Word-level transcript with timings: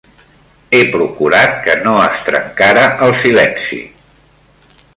He 0.77 0.79
procurat 0.93 1.53
que 1.67 1.75
no 1.83 1.93
es 2.05 2.23
trencara 2.31 2.87
el 3.09 3.15
silenci. 3.21 3.81